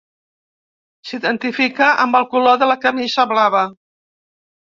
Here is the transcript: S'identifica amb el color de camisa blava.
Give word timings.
S'identifica 1.09 1.89
amb 2.05 2.17
el 2.21 2.25
color 2.33 2.57
de 2.63 2.69
camisa 2.87 3.27
blava. 3.35 3.61